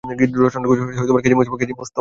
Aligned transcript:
গীত 0.19 0.31
রচনা 0.37 0.65
করেছেন 0.67 0.87
কে 1.19 1.65
জি 1.69 1.73
মুস্তফা। 1.73 1.85